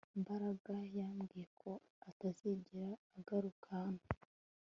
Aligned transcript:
Mbaraga 0.21 0.73
yambwiye 0.97 1.45
ko 1.61 1.71
atazigera 2.09 2.89
agaruka 3.17 3.65
hano 3.83 4.01